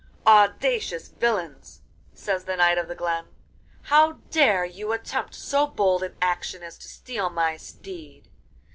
'Audacious 0.25 1.09
villains!' 1.09 1.83
says 2.15 2.45
the 2.45 2.55
Knight 2.57 2.79
of 2.79 2.87
the 2.87 2.95
Glen, 2.95 3.25
'how 3.83 4.13
dare 4.31 4.65
you 4.65 4.91
attempt 4.93 5.35
so 5.35 5.67
bold 5.67 6.01
an 6.01 6.15
action 6.19 6.63
as 6.63 6.75
to 6.79 6.87
steal 6.87 7.29
my 7.29 7.55
steed? 7.55 8.27